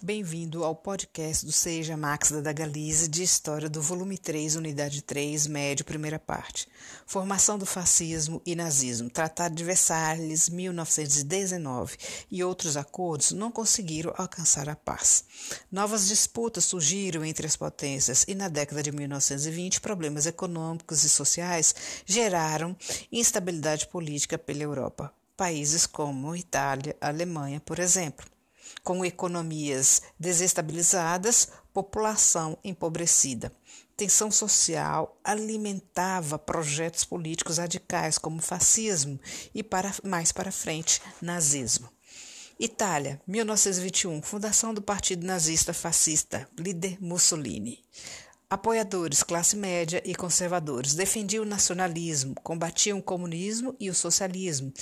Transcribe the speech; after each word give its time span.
Bem-vindo 0.00 0.62
ao 0.62 0.76
podcast 0.76 1.44
do 1.44 1.50
Seja 1.50 1.96
Max 1.96 2.30
da 2.30 2.52
Galize 2.52 3.08
de 3.08 3.20
História 3.20 3.68
do 3.68 3.82
volume 3.82 4.16
3, 4.16 4.54
unidade 4.54 5.02
3, 5.02 5.48
médio, 5.48 5.84
primeira 5.84 6.20
parte. 6.20 6.68
Formação 7.04 7.58
do 7.58 7.66
fascismo 7.66 8.40
e 8.46 8.54
nazismo, 8.54 9.10
Tratado 9.10 9.56
de 9.56 9.64
Versalhes, 9.64 10.48
1919 10.50 11.96
e 12.30 12.44
outros 12.44 12.76
acordos 12.76 13.32
não 13.32 13.50
conseguiram 13.50 14.14
alcançar 14.16 14.68
a 14.68 14.76
paz. 14.76 15.24
Novas 15.70 16.06
disputas 16.06 16.64
surgiram 16.64 17.24
entre 17.24 17.44
as 17.44 17.56
potências 17.56 18.24
e 18.28 18.36
na 18.36 18.48
década 18.48 18.84
de 18.84 18.92
1920 18.92 19.80
problemas 19.80 20.26
econômicos 20.26 21.02
e 21.02 21.08
sociais 21.08 21.74
geraram 22.06 22.76
instabilidade 23.10 23.88
política 23.88 24.38
pela 24.38 24.62
Europa. 24.62 25.12
Países 25.36 25.86
como 25.86 26.36
Itália, 26.36 26.96
Alemanha, 27.00 27.58
por 27.58 27.80
exemplo 27.80 28.37
com 28.82 29.04
economias 29.04 30.02
desestabilizadas, 30.18 31.48
população 31.72 32.58
empobrecida. 32.64 33.52
Tensão 33.96 34.30
social 34.30 35.18
alimentava 35.24 36.38
projetos 36.38 37.04
políticos 37.04 37.58
radicais 37.58 38.16
como 38.16 38.40
fascismo 38.40 39.18
e 39.54 39.62
para 39.62 39.92
mais 40.04 40.30
para 40.30 40.52
frente 40.52 41.02
nazismo. 41.20 41.88
Itália, 42.60 43.20
1921, 43.26 44.20
fundação 44.20 44.74
do 44.74 44.82
Partido 44.82 45.24
Nazista 45.24 45.72
Fascista, 45.72 46.48
líder 46.58 46.98
Mussolini. 47.00 47.84
Apoiadores, 48.50 49.22
classe 49.22 49.54
média 49.54 50.02
e 50.06 50.14
conservadores, 50.14 50.94
defendiam 50.94 51.44
o 51.44 51.46
nacionalismo, 51.46 52.34
combatiam 52.42 52.98
o 52.98 53.02
comunismo 53.02 53.76
e 53.78 53.90
o 53.90 53.94
socialismo, 53.94 54.72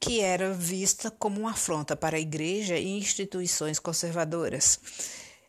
que 0.00 0.20
era 0.20 0.52
vista 0.52 1.12
como 1.12 1.38
uma 1.38 1.52
afronta 1.52 1.94
para 1.94 2.16
a 2.16 2.20
igreja 2.20 2.76
e 2.76 2.88
instituições 2.88 3.78
conservadoras. 3.78 4.80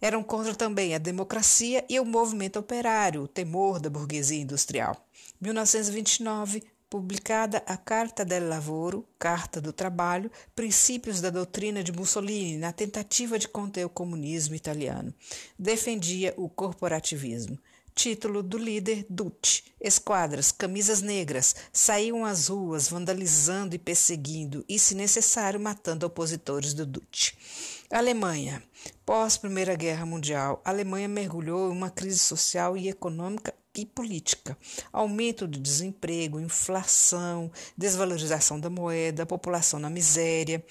Eram 0.00 0.24
contra 0.24 0.56
também 0.56 0.92
a 0.92 0.98
democracia 0.98 1.84
e 1.88 2.00
o 2.00 2.04
movimento 2.04 2.58
operário, 2.58 3.22
o 3.22 3.28
temor 3.28 3.78
da 3.78 3.88
burguesia 3.88 4.42
industrial. 4.42 4.96
1929, 5.40 6.64
publicada 6.92 7.62
a 7.66 7.74
Carta 7.74 8.22
del 8.22 8.46
Lavoro, 8.46 9.08
Carta 9.18 9.62
do 9.62 9.72
Trabalho, 9.72 10.30
princípios 10.54 11.22
da 11.22 11.30
doutrina 11.30 11.82
de 11.82 11.90
Mussolini 11.90 12.58
na 12.58 12.70
tentativa 12.70 13.38
de 13.38 13.48
conter 13.48 13.86
o 13.86 13.88
comunismo 13.88 14.54
italiano. 14.54 15.14
Defendia 15.58 16.34
o 16.36 16.50
corporativismo. 16.50 17.58
Título 17.94 18.42
do 18.42 18.58
líder 18.58 19.06
Dutti. 19.08 19.72
Esquadras, 19.80 20.52
camisas 20.52 21.00
negras, 21.00 21.56
saíam 21.72 22.26
às 22.26 22.48
ruas 22.48 22.90
vandalizando 22.90 23.74
e 23.74 23.78
perseguindo 23.78 24.62
e, 24.68 24.78
se 24.78 24.94
necessário, 24.94 25.58
matando 25.58 26.04
opositores 26.04 26.74
do 26.74 26.84
Dutti. 26.84 27.34
Alemanha. 27.90 28.62
Pós 29.06 29.38
Primeira 29.38 29.74
Guerra 29.74 30.04
Mundial, 30.04 30.60
a 30.62 30.68
Alemanha 30.68 31.08
mergulhou 31.08 31.70
em 31.70 31.76
uma 31.76 31.88
crise 31.88 32.18
social 32.18 32.76
e 32.76 32.90
econômica 32.90 33.54
e 33.74 33.86
política. 33.86 34.56
Aumento 34.92 35.46
do 35.46 35.58
desemprego, 35.58 36.40
inflação, 36.40 37.50
desvalorização 37.76 38.58
da 38.60 38.68
moeda, 38.68 39.26
população 39.26 39.80
na 39.80 39.90
miséria. 39.90 40.64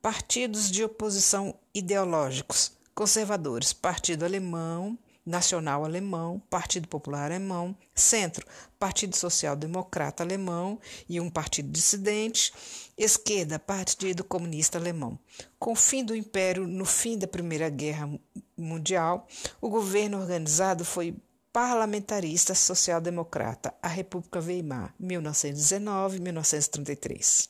Partidos 0.00 0.70
de 0.70 0.82
oposição 0.82 1.54
ideológicos, 1.74 2.72
conservadores, 2.94 3.72
Partido 3.72 4.24
Alemão, 4.24 4.98
Nacional 5.24 5.84
Alemão, 5.84 6.42
Partido 6.50 6.88
Popular 6.88 7.26
Alemão, 7.26 7.76
Centro, 7.94 8.44
Partido 8.78 9.16
Social 9.16 9.54
Democrata 9.54 10.24
Alemão 10.24 10.80
e 11.08 11.20
um 11.20 11.30
partido 11.30 11.70
dissidente, 11.70 12.52
Esquerda, 12.98 13.58
Partido 13.58 14.24
Comunista 14.24 14.78
Alemão. 14.78 15.16
Com 15.60 15.72
o 15.72 15.76
fim 15.76 16.04
do 16.04 16.16
Império 16.16 16.66
no 16.66 16.84
fim 16.84 17.16
da 17.16 17.28
Primeira 17.28 17.68
Guerra 17.68 18.10
Mundial, 18.56 19.28
o 19.60 19.68
governo 19.68 20.18
organizado 20.18 20.84
foi 20.84 21.14
parlamentarista 21.52 22.54
social-democrata, 22.54 23.74
a 23.82 23.88
República 23.88 24.40
Weimar, 24.40 24.94
1919-1933. 25.00 27.48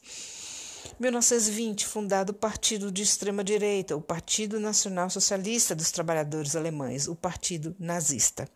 1920, 0.98 1.86
fundado 1.86 2.32
o 2.32 2.34
partido 2.34 2.90
de 2.90 3.02
extrema-direita, 3.02 3.96
o 3.96 4.00
Partido 4.00 4.60
Nacional 4.60 5.08
Socialista 5.08 5.74
dos 5.74 5.90
Trabalhadores 5.90 6.54
Alemães, 6.54 7.08
o 7.08 7.14
Partido 7.14 7.74
Nazista. 7.78 8.48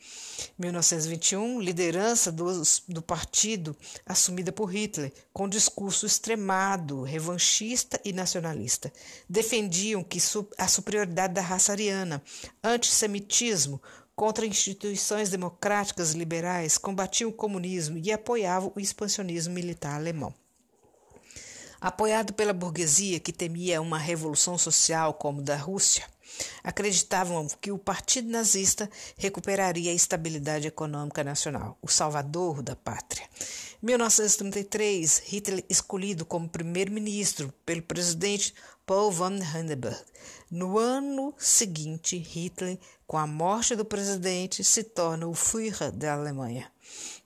1921, 0.59 1.61
liderança 1.61 2.31
do, 2.31 2.62
do 2.89 3.03
partido 3.03 3.77
assumida 4.05 4.53
por 4.53 4.75
Hitler, 4.75 5.12
com 5.33 5.49
discurso 5.49 6.06
extremado, 6.06 7.03
revanchista 7.03 8.01
e 8.05 8.12
nacionalista. 8.12 8.93
Defendiam 9.29 10.03
que 10.03 10.19
a 10.59 10.69
superioridade 10.69 11.35
da 11.35 11.41
raça 11.41 11.73
ariana, 11.73 12.23
antissemitismo, 12.62 13.81
contra 14.16 14.47
instituições 14.47 15.28
democráticas 15.28 16.12
liberais, 16.12 16.78
combatiam 16.78 17.28
o 17.28 17.34
comunismo 17.34 17.99
e 17.99 18.10
apoiavam 18.10 18.72
o 18.75 18.81
expansionismo 18.81 19.53
militar 19.53 19.94
alemão. 19.94 20.32
Apoiado 21.78 22.32
pela 22.32 22.55
burguesia 22.55 23.21
que 23.21 23.31
temia 23.31 23.82
uma 23.82 23.99
revolução 23.99 24.56
social 24.56 25.12
como 25.12 25.43
da 25.43 25.55
Rússia, 25.55 26.06
acreditavam 26.65 27.47
que 27.60 27.71
o 27.71 27.78
Partido 27.78 28.31
Nazista 28.31 28.91
recuperaria 29.19 29.91
a 29.91 29.94
estabilidade 29.94 30.66
econômica 30.66 31.22
nacional, 31.22 31.78
o 31.82 31.88
salvador 31.88 32.62
da 32.62 32.75
pátria. 32.75 33.28
1933, 33.82 35.22
Hitler 35.26 35.65
escolhido 35.69 36.25
como 36.25 36.49
primeiro-ministro 36.49 37.53
pelo 37.65 37.82
presidente 37.82 38.55
Paul 38.87 39.11
von 39.11 39.35
Hindenburg. 39.35 39.99
No 40.49 40.79
ano 40.79 41.35
seguinte, 41.37 42.17
Hitler, 42.17 42.79
com 43.05 43.19
a 43.19 43.27
morte 43.27 43.75
do 43.75 43.85
presidente, 43.85 44.63
se 44.63 44.85
torna 44.85 45.27
o 45.27 45.35
Führer 45.35 45.91
da 45.91 46.15
Alemanha. 46.15 46.71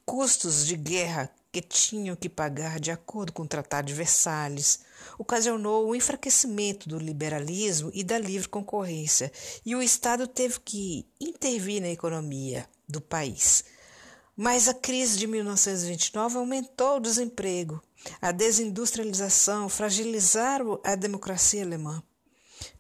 Custos 0.06 0.66
de 0.66 0.74
guerra 0.74 1.30
que 1.52 1.60
tinham 1.60 2.16
que 2.16 2.30
pagar 2.30 2.80
de 2.80 2.90
acordo 2.90 3.32
com 3.32 3.42
o 3.42 3.46
Tratado 3.46 3.88
de 3.88 3.92
Versalhes, 3.94 4.80
ocasionou 5.18 5.86
o 5.86 5.94
enfraquecimento 5.94 6.88
do 6.88 6.98
liberalismo 6.98 7.90
e 7.92 8.02
da 8.02 8.18
livre 8.18 8.48
concorrência, 8.48 9.30
e 9.66 9.76
o 9.76 9.82
Estado 9.82 10.26
teve 10.26 10.60
que 10.60 11.06
intervir 11.20 11.82
na 11.82 11.88
economia 11.88 12.66
do 12.88 13.02
país. 13.02 13.64
Mas 14.34 14.66
a 14.66 14.72
crise 14.72 15.18
de 15.18 15.26
1929 15.26 16.38
aumentou 16.38 16.96
o 16.96 17.00
desemprego, 17.00 17.82
a 18.20 18.32
desindustrialização 18.32 19.68
fragilizaram 19.68 20.80
a 20.84 20.94
democracia 20.94 21.62
alemã. 21.62 22.02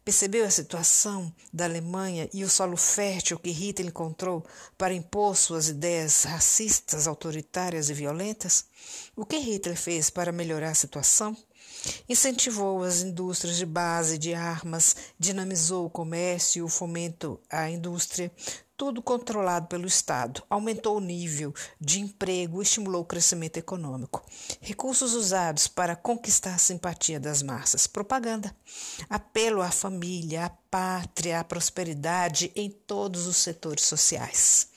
Percebeu 0.04 0.44
a 0.44 0.50
situação 0.50 1.32
da 1.52 1.64
Alemanha 1.64 2.28
e 2.32 2.42
o 2.42 2.48
solo 2.48 2.76
fértil 2.76 3.38
que 3.38 3.50
Hitler 3.50 3.88
encontrou 3.88 4.44
para 4.76 4.94
impor 4.94 5.36
suas 5.36 5.68
ideias 5.68 6.24
racistas, 6.24 7.06
autoritárias 7.06 7.88
e 7.90 7.94
violentas? 7.94 8.64
O 9.14 9.24
que 9.24 9.38
Hitler 9.38 9.76
fez 9.76 10.10
para 10.10 10.32
melhorar 10.32 10.70
a 10.70 10.74
situação? 10.74 11.36
Incentivou 12.08 12.82
as 12.82 13.00
indústrias 13.00 13.56
de 13.56 13.64
base 13.64 14.18
de 14.18 14.34
armas, 14.34 14.96
dinamizou 15.18 15.86
o 15.86 15.90
comércio 15.90 16.60
e 16.60 16.62
o 16.62 16.68
fomento 16.68 17.40
à 17.48 17.70
indústria, 17.70 18.30
tudo 18.80 19.02
controlado 19.02 19.66
pelo 19.66 19.86
Estado, 19.86 20.42
aumentou 20.48 20.96
o 20.96 21.00
nível 21.00 21.52
de 21.78 22.00
emprego, 22.00 22.62
estimulou 22.62 23.02
o 23.02 23.04
crescimento 23.04 23.58
econômico. 23.58 24.24
Recursos 24.58 25.12
usados 25.12 25.68
para 25.68 25.94
conquistar 25.94 26.54
a 26.54 26.58
simpatia 26.58 27.20
das 27.20 27.42
massas: 27.42 27.86
propaganda, 27.86 28.56
apelo 29.10 29.60
à 29.60 29.70
família, 29.70 30.46
à 30.46 30.48
pátria, 30.48 31.40
à 31.40 31.44
prosperidade 31.44 32.50
em 32.56 32.70
todos 32.70 33.26
os 33.26 33.36
setores 33.36 33.84
sociais. 33.84 34.68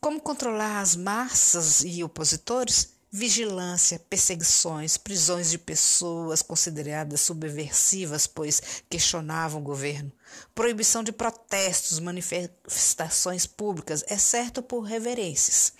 Como 0.00 0.20
controlar 0.20 0.80
as 0.80 0.94
massas 0.94 1.82
e 1.82 2.04
opositores? 2.04 2.93
Vigilância, 3.16 4.00
perseguições, 4.10 4.96
prisões 4.96 5.48
de 5.48 5.56
pessoas 5.56 6.42
consideradas 6.42 7.20
subversivas, 7.20 8.26
pois 8.26 8.82
questionavam 8.90 9.60
o 9.60 9.64
governo, 9.64 10.10
proibição 10.52 11.00
de 11.00 11.12
protestos, 11.12 12.00
manifestações 12.00 13.46
públicas, 13.46 14.04
exceto 14.10 14.60
por 14.60 14.80
reverências. 14.80 15.72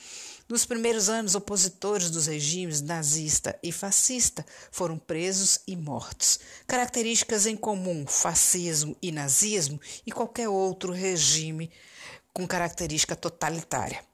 Nos 0.49 0.65
primeiros 0.65 1.09
anos, 1.09 1.35
opositores 1.35 2.09
dos 2.09 2.29
regimes 2.29 2.81
nazista 2.81 3.59
e 3.65 3.73
fascista 3.73 4.47
foram 4.71 4.97
presos 4.97 5.59
e 5.67 5.75
mortos. 5.75 6.39
Características 6.69 7.47
em 7.47 7.57
comum: 7.57 8.07
fascismo 8.07 8.97
e 9.03 9.11
nazismo 9.11 9.81
e 10.07 10.13
qualquer 10.13 10.49
outro 10.49 10.93
regime 10.93 11.69
com 12.33 12.47
característica 12.47 13.17
totalitária. 13.17 14.05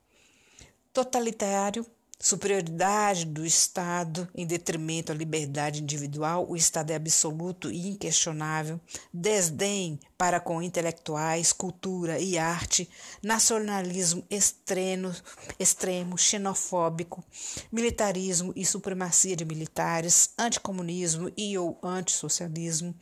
Totalitário 0.91 1.85
superioridade 2.23 3.25
do 3.25 3.47
Estado 3.47 4.29
em 4.35 4.47
detrimento 4.47 5.11
à 5.11 5.15
liberdade 5.15 5.83
individual, 5.83 6.47
o 6.47 6.55
Estado 6.55 6.91
é 6.91 6.95
absoluto 6.95 7.73
e 7.73 7.89
inquestionável, 7.89 8.79
desdém 9.13 9.99
para 10.19 10.39
com 10.39 10.61
intelectuais, 10.61 11.51
cultura 11.51 12.19
e 12.19 12.37
arte, 12.37 12.87
nacionalismo 13.23 14.23
extremo, 14.29 15.11
extremo 15.59 16.19
xenofóbico, 16.19 17.25
militarismo 17.73 18.53
e 18.55 18.67
supremacia 18.67 19.35
de 19.35 19.47
militares, 19.47 20.35
anticomunismo 20.39 21.33
e 21.35 21.57
ou 21.57 21.79
antissocialismo, 21.83 22.95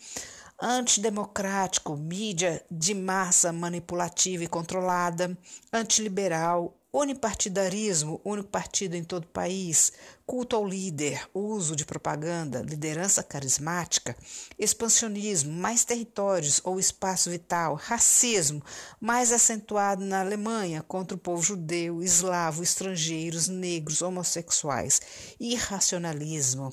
antidemocrático, 0.61 1.97
mídia 1.97 2.65
de 2.70 2.94
massa 2.94 3.53
manipulativa 3.53 4.44
e 4.44 4.49
controlada, 4.49 5.37
antiliberal, 5.73 6.77
unipartidarismo, 6.93 8.20
único 8.25 8.49
partido 8.49 8.94
em 8.94 9.05
todo 9.05 9.25
o 9.25 9.29
país, 9.29 9.93
culto 10.25 10.56
ao 10.56 10.67
líder, 10.67 11.29
uso 11.35 11.76
de 11.76 11.85
propaganda, 11.85 12.62
liderança 12.62 13.23
carismática, 13.23 14.17
expansionismo, 14.58 15.52
mais 15.52 15.85
territórios 15.85 16.61
ou 16.64 16.81
espaço 16.81 17.31
vital, 17.31 17.75
racismo, 17.75 18.62
mais 18.99 19.32
acentuado 19.32 20.02
na 20.02 20.20
Alemanha 20.20 20.82
contra 20.82 21.14
o 21.14 21.20
povo 21.20 21.43
judeu, 21.43 22.02
eslavo, 22.02 22.62
estrangeiros, 22.62 23.49
negros, 23.49 24.00
homossexuais, 24.00 25.00
irracionalismo, 25.38 26.73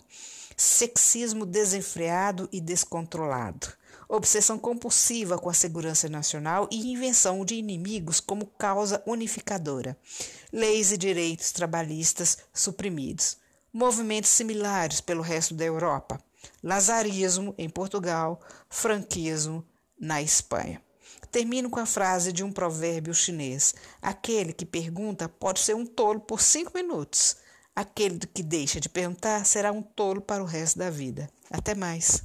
sexismo 0.56 1.46
desenfreado 1.46 2.48
e 2.54 2.62
descontrolado 2.62 3.68
obsessão 4.08 4.58
compulsiva 4.58 5.38
com 5.38 5.50
a 5.50 5.54
segurança 5.54 6.08
nacional 6.10 6.68
e 6.72 6.92
invenção 6.92 7.44
de 7.44 7.56
inimigos 7.56 8.20
como 8.20 8.46
causa 8.46 9.02
unificadora, 9.06 9.98
leis 10.52 10.92
e 10.92 10.98
direitos 10.98 11.52
trabalhistas 11.52 12.38
suprimidos, 12.54 13.38
movimentos 13.74 14.30
similares 14.30 15.02
pelo 15.02 15.22
resto 15.22 15.54
da 15.54 15.66
Europa, 15.66 16.20
lazarismo 16.64 17.54
em 17.58 17.70
Portugal, 17.70 18.40
franquismo 18.70 19.66
na 20.00 20.22
Espanha. 20.22 20.82
Termino 21.32 21.70
com 21.70 21.80
a 21.80 21.86
frase 21.86 22.32
de 22.32 22.44
um 22.44 22.52
provérbio 22.52 23.14
chinês: 23.14 23.76
aquele 24.02 24.54
que 24.54 24.66
pergunta 24.66 25.28
pode 25.28 25.60
ser 25.60 25.76
um 25.76 25.86
tolo 25.86 26.20
por 26.20 26.42
cinco 26.42 26.72
minutos. 26.74 27.38
Aquele 27.76 28.20
que 28.20 28.42
deixa 28.42 28.80
de 28.80 28.88
perguntar 28.88 29.46
será 29.46 29.70
um 29.72 29.82
tolo 29.82 30.22
para 30.22 30.42
o 30.42 30.46
resto 30.46 30.80
da 30.80 30.90
vida. 30.90 31.30
Até 31.52 31.76
mais. 31.76 32.24